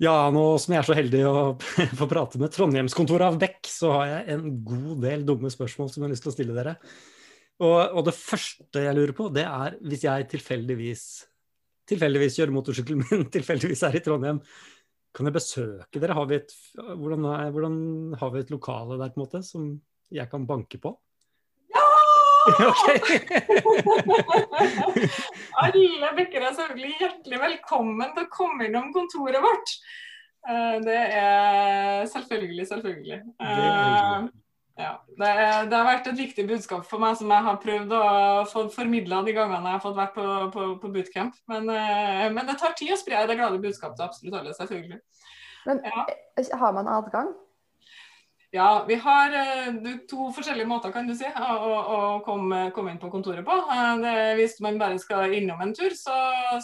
[0.00, 1.40] Ja, nå som jeg er så heldig å
[2.00, 6.00] få prate med Trondheimskontoret av Beck, så har jeg en god del dumme spørsmål som
[6.00, 6.76] jeg har lyst til å stille dere.
[7.60, 11.04] Og, og det første jeg lurer på, det er hvis jeg tilfeldigvis
[11.90, 14.40] tilfeldigvis kjører motorsykkelen min, tilfeldigvis er i Trondheim,
[15.16, 16.16] kan jeg besøke dere?
[16.16, 17.78] Har et, hvordan, er, hvordan
[18.20, 19.72] har vi et lokale der på en måte som
[20.14, 20.94] jeg kan banke på?
[25.64, 29.68] Alle bekker er selvfølgelig hjertelig velkommen til å komme innom kontoret vårt.
[30.48, 33.18] Eh, det er selvfølgelig, selvfølgelig.
[33.40, 34.28] Det er
[34.80, 35.28] ja, det,
[35.68, 38.04] det, har vært et viktig budskap for meg som jeg har prøvd å
[38.48, 41.36] få formidla de gangene jeg har fått vært på, på, på bootcamp.
[41.52, 45.00] Men, eh, men, det tar tid å spre det glade budskapet til absolutt alle, selvfølgelig.
[45.68, 46.06] Men ja.
[46.40, 47.34] Eh, har man adgang?
[48.52, 52.98] Ja, vi har uh, to forskjellige måter kan du si, å, å komme, komme, inn
[52.98, 53.54] på kontoret på.
[53.68, 56.16] Uh, det, hvis man bare skal innom en tur, så,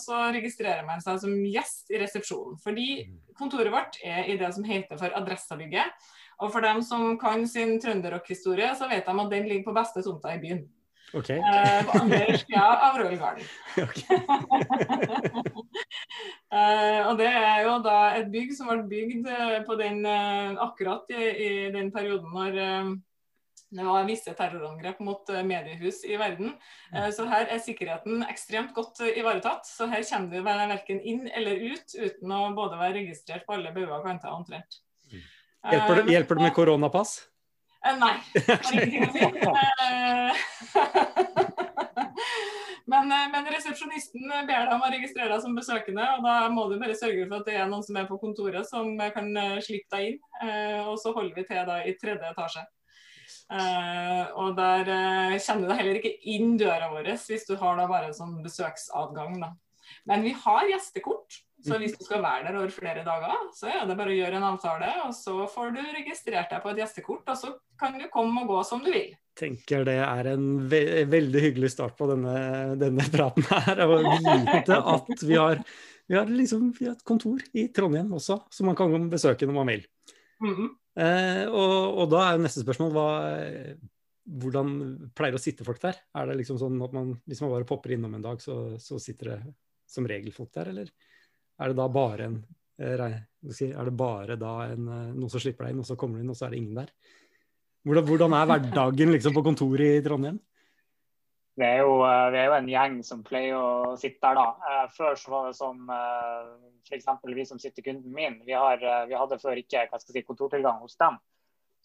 [0.02, 2.58] så, registrerer man seg som gjest i resepsjonen.
[2.64, 3.20] Fordi mm.
[3.38, 6.10] kontoret vårt er i det som heter for Adressabygget.
[6.42, 10.02] Og for dem som kan sin trønderrockhistorie, så vet de at den ligger på beste
[10.04, 10.66] tomta i byen.
[11.14, 11.38] Okay.
[11.38, 13.44] Uh, på andre sida av Royal Garden.
[16.56, 20.56] eh, og det er jo da et bygg som ble bygd eh, på den, eh,
[20.62, 22.90] akkurat i, i, den perioden når eh,
[23.76, 26.54] det var visse terrorangrep mot eh, mediehus i verden.
[27.12, 29.66] Så her er sikkerheten ekstremt godt ivaretatt.
[29.68, 33.74] Så her kommer du verken inn eller ut uten å både være registrert på alle
[33.74, 34.82] bauger og kanter omtrent.
[35.66, 37.18] Hjelper det, hjelper det med koronapass?
[37.86, 38.16] Eh, nei.
[38.46, 39.54] Har ingenting å si.
[42.86, 46.68] Men, eh, men, resepsjonisten ber deg om å registrere deg som besøkende, og da må
[46.70, 49.58] du bare sørge for at det er noen som er på kontoret som kan eh,
[49.64, 50.20] slippe deg inn.
[50.86, 52.62] Og så holder vi til da i tredje etasje.
[54.38, 54.88] og der
[55.42, 58.36] kjenner du deg heller ikke inn døra vår hvis du har da bare en sånn
[58.44, 59.40] besøksadgang.
[59.42, 59.50] da.
[60.08, 61.42] Men vi har gjestekort.
[61.66, 64.38] Så hvis du skal være der over flere dager, så er det bare å gjøre
[64.38, 68.04] en avtale, og så får du registrert deg på et gjestekort, og så kan du
[68.12, 69.14] komme og gå som du vil.
[69.36, 72.36] tenker det er en ve veldig hyggelig start på denne,
[72.80, 73.82] denne praten her.
[73.84, 75.60] Å vite at vi har,
[76.06, 79.58] vi, har liksom, vi har, et kontor i Trondheim også, som man kan besøke når
[79.58, 79.84] man vil.
[80.40, 80.70] Mm -hmm.
[81.00, 83.10] eh, og, og, da er jo neste spørsmål hva,
[84.26, 84.72] hvordan
[85.16, 85.96] pleier å sitte folk der?
[86.14, 88.98] Er det liksom sånn at man, hvis man bare popper innom en dag, så, så
[88.98, 89.40] sitter det
[89.86, 90.90] som regel folk der, eller?
[91.58, 92.40] er det da bare en
[92.78, 96.18] eh, er det bare da en, eh, noen som slipper deg inn, og så kommer
[96.18, 96.90] du inn, og så er det ingen der?
[97.86, 100.40] Hvordan, hvordan er hverdagen liksom, på kontoret i Trondheim?
[101.56, 104.82] Vi er, jo, eh, vi er, jo, en gjeng som pleier å sitte der, da.
[104.92, 107.08] Før så var det som f.eks.
[107.38, 111.16] vi som sitter kunden min, vi, har, vi hadde før ikke si, kontortilgang hos dem.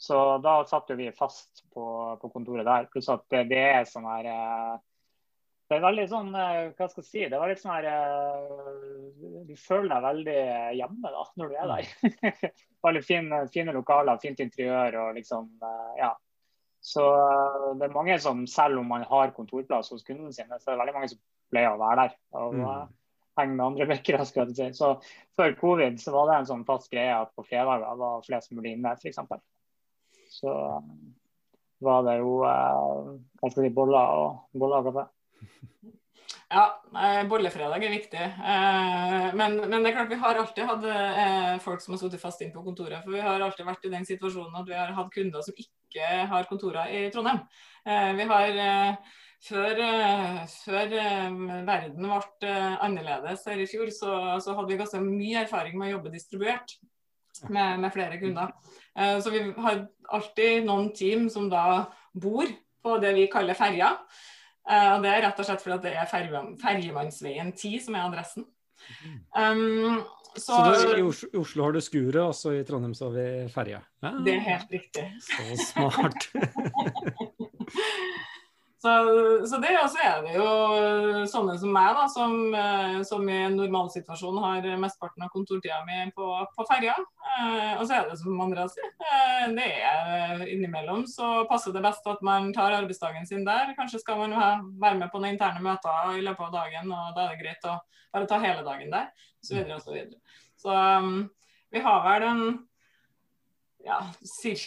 [0.01, 1.85] Så da satt vi fast på,
[2.19, 2.89] på kontoret der.
[2.91, 4.27] Pluss at det, det er sånn her
[5.71, 9.43] det er veldig sånn, eh, hva skal jeg si, det var litt sånn her eh,
[9.47, 10.41] Du føler deg veldig
[10.75, 12.31] hjemme da, når du er der.
[12.87, 16.11] veldig fine, fine, lokaler, fint interiør og liksom eh, Ja.
[16.83, 17.05] Så
[17.77, 20.81] det er mange som, selv om man har kontorplass hos kundene sine, så er det
[20.81, 21.19] veldig mange som
[21.53, 22.15] pleier å være der.
[22.41, 22.91] og mm.
[23.37, 24.81] henge med andre bekkere, skal jeg si.
[24.81, 24.89] Så
[25.37, 28.73] før covid så var det en sånn fast greie at på fredager var flest mulig
[28.73, 29.21] inne, f.eks.
[30.41, 30.57] Så
[31.85, 35.07] var det jo hva skal jeg si, boller og, boller og kaffe.
[36.51, 36.63] Ja,
[37.31, 38.21] bollefredag er viktig.
[38.21, 42.19] Eh, men, men, det er klart vi har alltid hatt eh, folk som har sittet
[42.19, 43.05] fast inn på kontoret.
[43.05, 46.17] For vi har alltid vært i den situasjonen at vi har hatt kunder som ikke
[46.31, 47.39] har kontorer i Trondheim.
[47.87, 48.59] Eh, vi har
[49.41, 49.79] før,
[50.51, 50.91] før
[51.69, 52.51] verden ble
[52.83, 56.75] annerledes her i fjor, så, så, hadde vi ganske mye erfaring med å jobbe distribuert
[57.47, 58.51] med, med flere kunder.
[59.23, 59.81] Så vi har
[60.13, 62.51] alltid noen team som da bor
[62.83, 63.95] på det vi kaller ferja.
[64.69, 66.09] Uh, og Det er rett og slett fordi det er
[66.61, 68.47] Ferjemannsveien 10 som er adressen.
[69.35, 70.01] Um,
[70.35, 73.17] så, så i, Oslo, i, Oslo, har du skuret, og så i Trondheim så har
[73.17, 73.81] vi ferja?
[74.03, 75.03] Ja, det er helt riktig.
[75.27, 76.29] Så smart.
[78.81, 78.91] Så,
[79.45, 80.45] så det også er det jo
[81.29, 86.07] sånne som meg, da, som, eh, som i en normalsituasjon har mesteparten av kontortida mi
[86.15, 86.95] på, på ferja.
[86.97, 91.83] Eh, og så er det som andre sier, eh, det er innimellom så passer det
[91.85, 93.75] best at man tar arbeidsdagen sin der.
[93.77, 94.33] Kanskje skal man
[94.81, 97.69] være med på noen interne møter i løpet av dagen, og da er det greit
[97.69, 97.77] å
[98.11, 99.13] bare ta hele dagen der.
[99.45, 100.17] Så videre og så videre.
[100.57, 101.29] Så um,
[101.69, 102.43] vi har vel en
[103.83, 103.97] ja,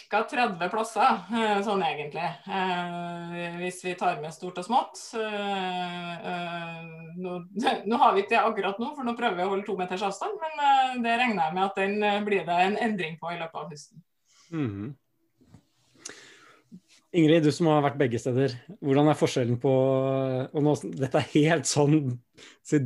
[0.09, 0.23] ca.
[0.23, 2.25] 30 plasser, eh, sånn egentlig.
[2.47, 4.99] Eh, hvis vi tar med stort og smått.
[5.19, 6.81] Eh,
[7.21, 7.37] nå,
[7.89, 10.05] nå, har vi ikke det akkurat nå, for nå prøver vi å holde to meters
[10.09, 10.37] avstand.
[10.41, 13.71] Men det regner jeg med at den blir det en endring på i løpet av
[13.71, 14.05] høsten.
[14.51, 14.93] Mm.
[17.15, 18.53] Ingrid, du som har vært begge steder.
[18.83, 21.99] Hvordan er forskjellen på og nå, Dette er helt sånn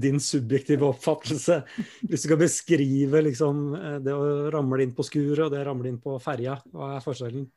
[0.04, 1.62] din subjektive oppfattelse.
[2.04, 3.64] Hvis du skal beskrive liksom,
[4.06, 7.06] det å ramle inn på skuret og det å ramle inn på ferja, hva er
[7.06, 7.48] forskjellen?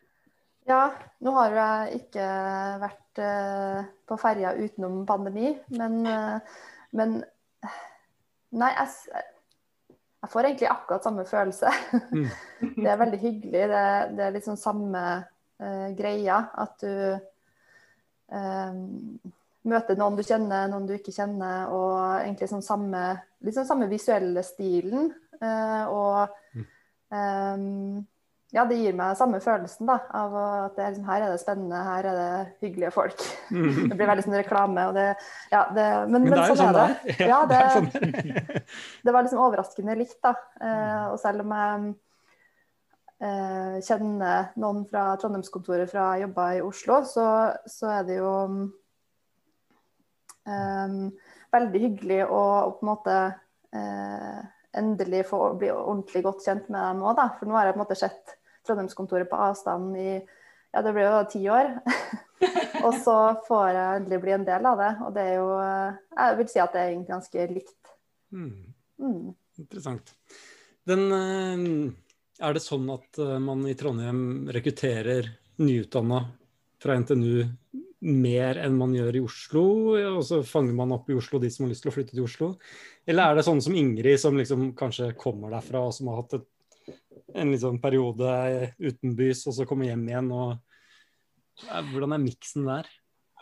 [0.70, 0.86] Ja,
[1.24, 2.26] nå har jeg ikke
[2.84, 6.64] vært uh, på ferja utenom pandemi, men, uh,
[6.94, 7.20] men
[8.52, 9.20] Nei, jeg,
[10.20, 11.70] jeg, får egentlig akkurat samme følelse.
[12.12, 12.26] Mm.
[12.82, 13.62] det er veldig hyggelig.
[13.70, 13.84] Det,
[14.18, 15.04] det er liksom samme
[15.98, 16.38] greia.
[16.58, 17.22] At du
[19.68, 23.02] møter noen du kjenner, noen du ikke kjenner, og egentlig sånn samme,
[23.44, 25.12] liksom samme visuelle stilen.
[25.92, 26.32] og
[27.12, 28.00] um,
[28.52, 31.40] ja, det gir meg samme følelsen da, av at det er, liksom, her er det
[31.40, 32.32] spennende, her er det
[32.66, 33.22] hyggelige folk.
[33.48, 33.70] Mm.
[33.88, 34.84] Det blir veldig sånn reklame.
[34.90, 35.06] Og det,
[35.54, 37.16] ja, det, men, men, det er sånn, sånn er det.
[37.32, 37.88] Ja, det, sånn.
[39.08, 40.18] det var liksom overraskende likt.
[40.24, 40.34] da.
[40.60, 41.94] Eh, og selv om jeg
[43.22, 47.26] eh, kjenner noen fra Trondheimskontoret fra jobba i Oslo, så,
[47.68, 48.34] så, er det jo
[50.46, 50.98] eh,
[51.54, 53.16] veldig hyggelig å, å på en måte
[53.74, 54.42] eh,
[54.82, 57.84] endelig få bli ordentlig godt kjent med dem òg, For nå har jeg på en
[57.84, 60.12] måte sett Trondheimskontoret på avstand i
[60.72, 61.74] ja, det blir jo ti år.
[62.86, 64.92] og så får jeg endelig bli en del av det.
[65.04, 67.90] Og det er jo Jeg vil si at det er egentlig ganske likt.
[68.32, 68.54] Mm.
[69.02, 69.34] Mm.
[69.60, 70.14] Interessant.
[70.88, 71.92] Den, eh,
[72.42, 74.22] er det sånn at eh, man i Trondheim
[74.52, 75.30] rekrutterer
[75.62, 76.24] nyutdanna
[76.82, 77.44] fra NTNU
[78.02, 81.64] mer enn man gjør i Oslo, og så fanger man opp i Oslo de som
[81.64, 82.48] har lyst til å flytte til Oslo?
[83.06, 86.40] Eller er det sånn som Ingrid, som liksom kanskje kommer derfra og som har hatt
[86.40, 86.48] et
[87.34, 88.32] en liksom periode
[88.78, 90.30] utenbys, og så kommer hjem igjen.
[90.32, 91.62] og
[91.92, 92.88] Hvordan er miksen der?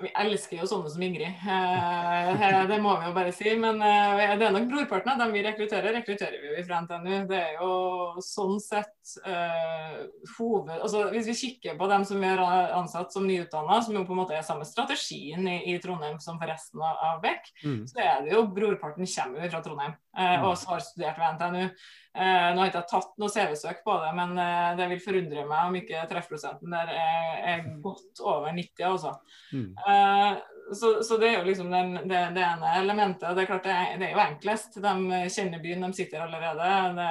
[0.01, 3.53] Vi elsker jo sånne som Ingrid, eh, eh, det må vi jo bare si.
[3.61, 7.15] Men eh, det er nok brorparten av dem vi rekrutterer, rekrutterer vi jo fra NTNU.
[7.31, 10.01] Det er jo sånn sett uh,
[10.37, 10.77] hoved...
[10.79, 14.17] Altså, hvis vi kikker på dem som vi har ansatt som nyutdanna, som jo på
[14.17, 17.83] en måte er samme strategien i, i Trondheim som for resten av, av mm.
[17.91, 21.67] så er det jo brorparten kommer jo fra Trondheim uh, og har studert ved NTNU.
[22.11, 25.45] Eh, nå har jeg ikke tatt noe CV-søk på det, men eh, det vil forundre
[25.47, 28.83] meg om ikke treffprosenten der er, er godt over 90.
[28.89, 29.13] Altså.
[29.55, 29.69] Mm.
[29.79, 30.41] Eh,
[30.75, 33.31] så, så, det er jo liksom den, det, det, ene elementet.
[33.39, 34.81] Det er klart det er, det er, jo enklest.
[34.83, 37.07] De kjenner byen, de sitter allerede.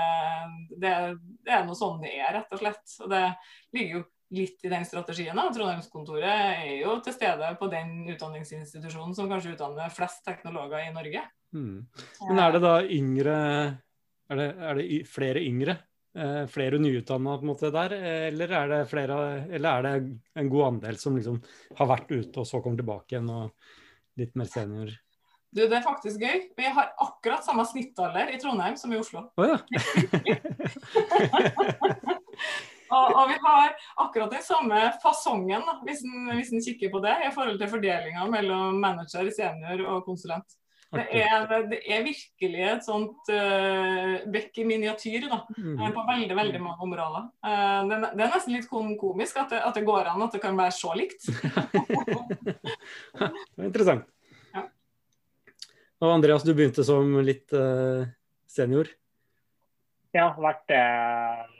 [0.75, 0.93] Det,
[1.47, 2.95] det er noe sånn det er, rett og slett.
[2.99, 3.25] Og det
[3.75, 4.05] ligger jo
[4.35, 5.39] litt i den strategien.
[5.39, 11.23] Trondheimskontoret er jo til stede på den utdanningsinstitusjonen som kanskje utdanner flest teknologer i Norge.
[11.55, 11.85] Mm.
[12.27, 13.37] Men er det da yngre
[14.29, 15.77] er det, er det flere yngre?
[16.17, 17.93] Eh, flere nyutdanna på en måte der,
[18.29, 19.17] eller er, det flere,
[19.49, 19.91] eller er det
[20.41, 21.37] en god andel som liksom
[21.77, 23.53] har vært ute og så kommer tilbake igjen og
[24.17, 24.89] litt mer senior?
[25.49, 26.49] Du, Det er faktisk gøy.
[26.57, 29.29] Vi har akkurat samme snittalder i Trondheim som i Oslo.
[29.37, 29.57] Oh, ja.
[32.93, 33.73] og, og, vi har
[34.05, 38.29] akkurat den samme fasongen, hvis en, hvis en kikker på det, i forhold til fordelinga
[38.29, 40.58] mellom manager, senior og konsulent.
[40.89, 45.83] Det er, det er, virkelig et sånt uh, bekk i miniatyr da, mm.
[45.93, 47.27] på veldig veldig mange områder.
[47.45, 50.41] Uh, det, det, er nesten litt komisk at det, at det, går an at det
[50.41, 51.29] kan være så likt.
[53.19, 54.09] det er interessant.
[54.55, 54.65] Ja.
[56.01, 58.09] Og Andreas, du begynte som litt uh,
[58.49, 58.89] senior?
[60.17, 60.73] Ja, vært,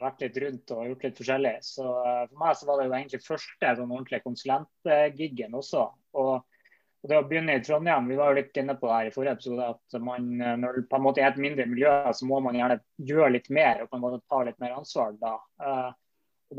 [0.02, 1.58] vært, litt rundt og gjort litt forskjellig.
[1.62, 5.86] Så For meg så var det jo egentlig første sånn ordentlige konsulentgiggen også.
[6.18, 6.49] og
[7.00, 9.14] og det å begynne i Trondheim, vi var jo litt inne på det her i
[9.14, 10.26] forrige episode, at man,
[10.60, 13.48] når det på en måte er et mindre miljø, så må man gjerne gjøre litt
[13.56, 15.38] mer og på en måte ta litt mer ansvar da.
[15.64, 15.90] Uh,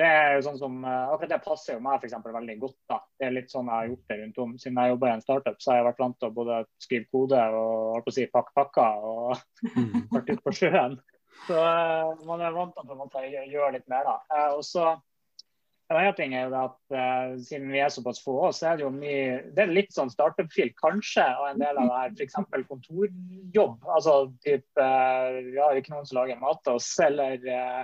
[0.00, 2.78] det er jo sånn som, uh, Akkurat det passer jo meg for eksempel, veldig godt.
[2.88, 3.00] da.
[3.20, 4.56] Det er litt sånn jeg har gjort det rundt om.
[4.62, 7.08] Siden jeg jobber i en startup, så har jeg vært vant til å både skrive
[7.12, 9.92] kode og holdt på å si pakke pakker og mm.
[10.14, 10.96] vært ute på sjøen.
[11.50, 11.60] Så
[12.28, 14.48] man er vant til å gjøre litt mer, da.
[14.54, 14.94] og så
[15.90, 18.84] en annen ting er jo at uh, Siden vi er såpass få, så er det
[18.84, 22.36] jo mye Det er litt sånn startup-fil kanskje, og en del av det her f.eks.
[22.68, 23.88] kontorjobb.
[23.96, 27.82] Altså type uh, Vi har ikke noen som lager mat til oss, eller, uh,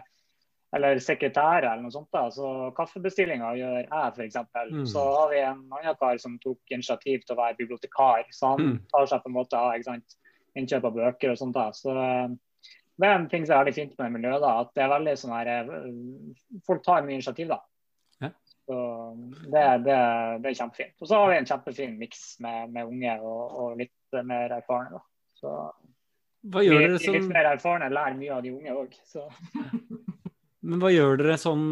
[0.79, 2.11] eller sekretærer eller noe sånt.
[2.15, 4.41] da, så Kaffebestillinga gjør jeg f.eks.
[4.71, 4.87] Mm.
[4.95, 8.27] Så har vi en annen kar som tok initiativ til å være bibliotekar.
[8.31, 8.81] Så han mm.
[8.95, 10.19] tar seg på en måte av ikke sant,
[10.57, 11.59] innkjøp av bøker og sånt.
[11.59, 11.95] da, så
[12.97, 14.41] det er en ting som er veldig fint med miljøet.
[14.41, 15.51] da, at det er veldig sånn her,
[16.65, 17.51] Folk tar mye initiativ.
[17.51, 17.59] da,
[18.67, 18.79] så
[19.47, 19.97] det, det,
[20.43, 20.97] det, er kjempefint.
[20.99, 24.99] Og så har vi en kjempefin miks med, med, unge og, og, litt mer erfarne.
[24.99, 25.05] Da.
[25.39, 25.53] Så
[26.47, 27.15] hva gjør dere som...
[27.15, 28.99] litt mer erfarne lærer mye av de unge òg.
[30.67, 31.67] Men hva gjør dere sånn,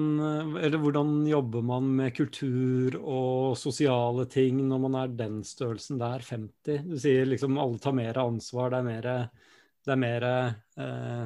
[0.55, 6.23] eller hvordan jobber man med kultur og sosiale ting når man er den størrelsen der,
[6.23, 6.85] 50?
[6.93, 9.09] Du sier liksom alle tar mer ansvar, det er mer,
[9.83, 11.25] det er mer eh,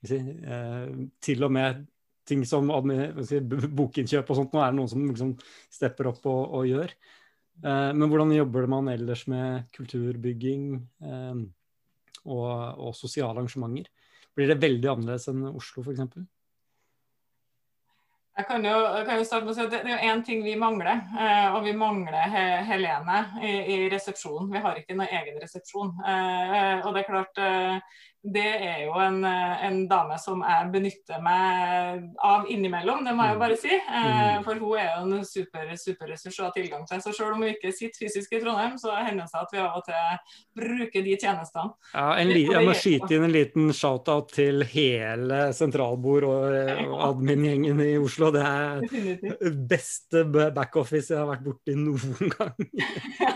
[0.00, 0.88] si, eh,
[1.28, 1.84] Til og med
[2.28, 2.68] ting som
[3.26, 5.34] si, bokinnkjøp og sånt, nå er det noen som liksom
[5.74, 6.94] stepper opp og, og gjør.
[7.64, 10.70] Eh, men hvordan jobber man ellers med kulturbygging
[11.02, 11.44] eh,
[12.24, 13.90] og, og, sosiale arrangementer?
[14.36, 16.28] Blir det veldig annerledes enn Oslo f.eks.?
[18.38, 20.20] Jeg kan, jo, jeg kan jo, starte med å si at Det, det er én
[20.22, 24.52] ting vi mangler, eh, og vi mangler he, Helene i, i resepsjonen.
[24.52, 25.90] Vi har ikke noen egen resepsjon.
[26.06, 31.22] Eh, og det er klart, eh, det er jo en, en, dame som jeg benytter
[31.24, 33.72] meg av innimellom, det må jeg jo bare si.
[33.72, 34.46] Eh, mm.
[34.46, 37.02] for hun er jo en super, superressurs å ha tilgang til.
[37.04, 39.62] Så selv om hun ikke sitter fysisk i Trondheim, så hender det seg at vi
[39.62, 41.74] av og til bruker de tjenestene.
[41.94, 47.82] Ja, en jeg må skyte inn en liten shout-out til hele sentralbord og, og admin-gjengen
[47.84, 48.30] i Oslo.
[48.34, 52.68] Det er beste backoffice jeg har vært borti noen gang.
[53.24, 53.34] ja,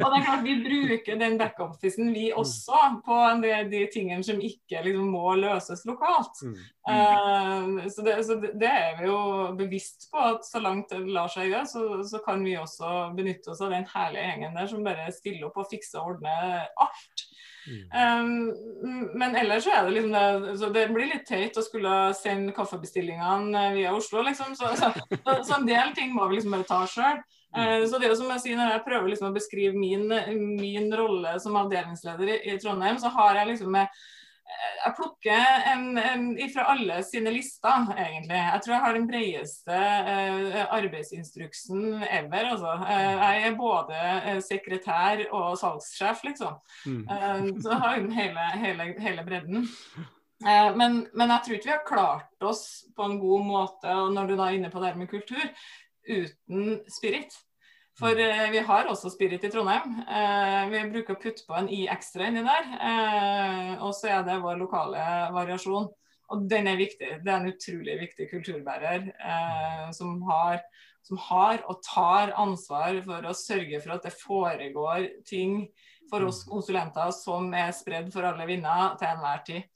[0.00, 4.42] og det er klart Vi bruker den backofficen vi også på de, de tingene som
[4.44, 6.42] ikke liksom, må løses lokalt.
[6.46, 6.56] Mm.
[6.90, 9.20] Uh, så, det, så det, er vi jo
[9.58, 13.52] bevisst på at så langt det lar seg gjøre, så, så, kan vi også benytte
[13.52, 17.26] oss av den herlige gjengen der som bare stiller opp og fikser og ordner alt.
[17.68, 17.82] Mm.
[17.92, 21.96] Um, men ellers så er det liksom det, så det blir litt teit å skulle
[22.16, 24.56] sende kaffebestillingene via Oslo, liksom.
[24.58, 24.92] Så, så,
[25.44, 27.20] så en del ting må vi liksom bare ta sjøl.
[27.50, 30.06] Uh, så det er jo som jeg sier, Når jeg prøver liksom å beskrive min,
[30.60, 34.00] min rolle som avdelingsleder i, i, Trondheim, så har jeg liksom med
[34.80, 38.38] jeg plukker en, en, fra alle sine lister, egentlig.
[38.38, 42.52] Jeg tror jeg har den bredeste uh, arbeidsinstruksen ever.
[42.54, 42.76] Altså.
[42.84, 46.56] Uh, jeg er både uh, sekretær og salgssjef, liksom.
[46.86, 47.04] Mm.
[47.60, 49.68] så jeg har hele, hele, hele bredden.
[50.40, 52.62] Men, men, jeg tror ikke vi har klart oss
[52.96, 55.42] på en god måte, og når du da er inne på det her med kultur,
[56.08, 57.36] uten spirit.
[58.00, 59.98] For eh, vi har også Spirit i Trondheim.
[60.08, 62.68] Eh, vi bruker å putte på en I ekstra inni der.
[62.90, 65.02] Eh, og så er det vår lokale
[65.36, 65.90] variasjon.
[66.30, 67.10] Og den er viktig.
[67.24, 70.62] Det er en utrolig viktig kulturbærer eh, som, har,
[71.06, 75.64] som, har, og tar ansvar for å sørge for at det foregår ting
[76.10, 79.68] for oss konsulenter som er spredd for alle vinder til enhver tid.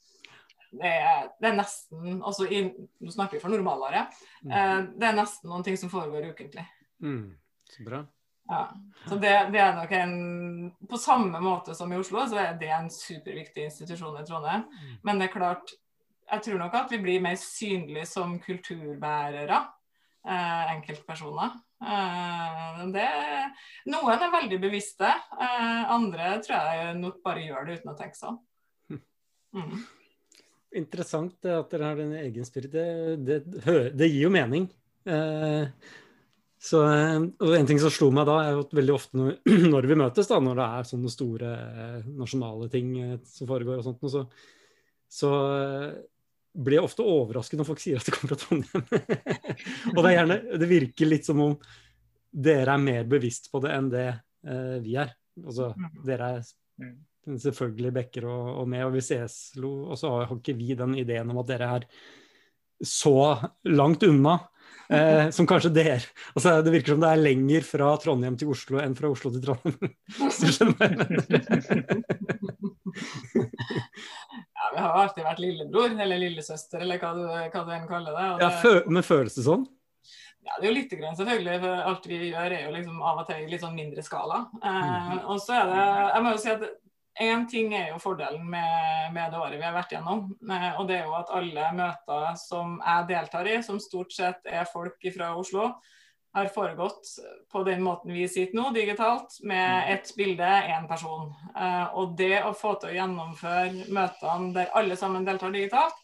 [0.75, 4.09] Det er, det er nesten også i, Nå snakker vi for normalere.
[4.43, 4.51] Mm.
[4.51, 6.65] Eh, det er nesten noen ting som foregår ukentlig.
[7.03, 7.35] Mm.
[7.71, 8.05] Så bra.
[8.49, 8.65] Ja,
[9.09, 10.17] så det, det, er nok en
[10.91, 14.67] På samme måte som i Oslo, så er det en superviktig institusjon i Trondheim.
[14.69, 14.99] Mm.
[15.07, 15.73] Men det er klart,
[16.29, 19.63] jeg tror nok at vi blir mer synlige som kulturbærere.
[20.25, 21.57] Eh, enkeltpersoner.
[21.85, 23.09] Eh, det,
[23.93, 28.17] noen er veldig bevisste, eh, andre tror jeg nok bare gjør det uten å tenke
[28.17, 28.39] sånn.
[29.55, 29.85] Mm.
[30.81, 32.73] Interessant at dere har den egen spirit.
[32.73, 32.87] Det,
[33.21, 33.37] det,
[33.95, 34.65] det gir jo mening.
[35.05, 35.69] Eh,
[36.65, 39.37] så, eh, og En ting som slo meg da, er at veldig ofte når,
[39.75, 43.83] når vi møtes, da, når det er sånne store eh, nasjonale ting eh, som foregår,
[43.83, 44.25] og sånt, så,
[45.13, 45.33] så
[46.55, 48.85] blir jeg ofte overrasket når folk sier at de kommer fra Trondheim.
[49.97, 51.57] og det, er gjerne, det virker litt som om
[52.35, 55.13] dere er mer bevisst på det enn det eh, vi er.
[55.45, 55.91] Altså, mm.
[56.07, 56.49] Dere er
[56.81, 57.39] mm.
[57.45, 61.31] selvfølgelig Bekker og, og med, og vi ses, og så har ikke vi den ideen
[61.35, 61.89] om at dere er
[62.85, 63.17] så
[63.71, 64.39] langt unna
[64.89, 65.95] Eh, som kanskje dere
[66.37, 69.45] altså Det virker som det er lenger fra Trondheim til Oslo enn fra Oslo til
[69.45, 69.95] Trondheim.
[70.19, 70.91] Hvis du skjønner
[74.55, 77.89] ja, vi har jo alltid vært lillebror eller lillesøster, eller hva du, hva du enn
[77.89, 78.27] kaller det.
[78.43, 78.45] det...
[78.45, 79.65] Ja, men føles det sånn?
[80.45, 81.61] Ja, det er jo litt grann, selvfølgelig.
[81.63, 84.43] for Alt vi gjør er jo liksom av og til i litt sånn mindre skala.
[84.61, 85.23] Eh, mm.
[85.33, 86.67] og så er det Jeg må jo si at
[87.21, 90.25] Én ting er jo fordelen med, med, det året vi har vært gjennom.
[90.51, 94.49] Eh, og det er jo at alle møter som jeg deltar i, som stort sett
[94.51, 95.69] er folk fra Oslo,
[96.35, 97.13] har foregått
[97.53, 99.93] på den måten vi sitter nå, digitalt, med mm.
[99.95, 101.31] ett bilde, én person.
[101.55, 106.01] Eh, og det å få til å gjennomføre møtene der alle sammen deltar digitalt,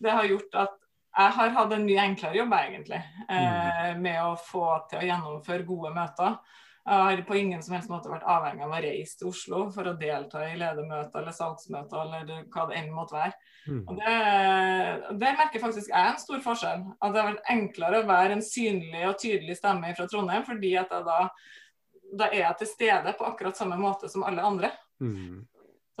[0.00, 0.76] det har gjort at
[1.10, 4.02] jeg har hatt en mye enklere jobb, egentlig, eh, mm.
[4.04, 6.36] med å få til å gjennomføre gode møter.
[6.80, 9.90] Jeg har på ingen som helst måte vært avhengig av å reise til Oslo for
[9.90, 13.34] å delta i ledermøter eller salgsmøter eller hva det enn måtte være.
[13.66, 13.82] Mm.
[13.84, 14.14] Og det,
[15.20, 16.86] det, merker faktisk jeg en stor forskjell.
[16.96, 20.72] At det har vært enklere å være en synlig og tydelig stemme fra Trondheim, fordi
[20.80, 21.20] at jeg da,
[22.22, 24.72] da er jeg til stede på akkurat samme måte som alle andre.
[25.04, 25.42] Mm.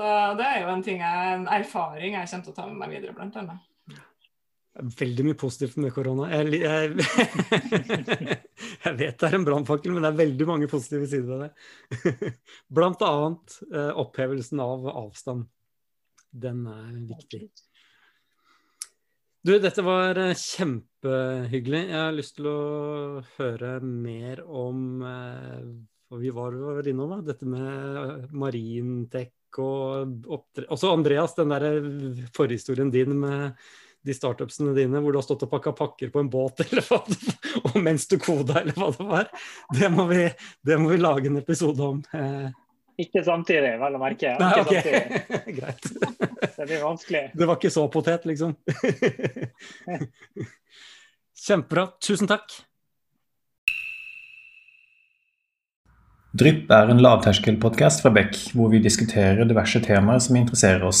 [0.00, 2.80] Så det er jo en, ting jeg, en erfaring jeg kommer til å ta med
[2.80, 3.69] meg videre, blant annet.
[4.78, 6.28] Veldig mye positivt med korona.
[6.30, 7.06] Jeg, jeg,
[8.84, 12.30] jeg, vet det er en brannfakkel, men det er veldig mange positive sider ved det.
[12.78, 15.48] Blant annet eh, opphevelsen av avstand.
[16.30, 17.48] Den er viktig.
[19.42, 21.82] Du, dette var eh, kjempehyggelig.
[21.90, 22.56] Jeg har lyst til å
[23.40, 25.68] høre mer om eh,
[26.10, 27.20] hva vi var, var innom, da.
[27.32, 30.70] dette med marintek og oppdre...
[30.70, 31.70] Også Andreas, den der
[32.36, 33.58] forhistorien din med
[34.06, 36.98] de startupsene dine hvor du har stått og pakka pakker på en båt eller hva
[37.08, 37.36] det var,
[37.68, 39.26] og mens du koda eller hva det var.
[39.76, 40.22] Det må vi,
[40.66, 41.98] det må vi lage en episode om.
[42.16, 42.48] Eh.
[43.00, 44.28] Ikke samtidig, vel å merke.
[44.40, 44.68] Nei, Ikke ok.
[44.76, 45.02] samtidig.
[45.58, 45.82] Greit.
[46.56, 47.22] Det blir vanskelig.
[47.32, 48.50] Det var ikke så potet, liksom.
[51.46, 51.84] Kjempebra.
[52.04, 52.46] Tusen takk.
[56.40, 61.00] Drypp er en lavterskelpodkast fra Beck, hvor vi diskuterer diverse temaer som interesserer oss.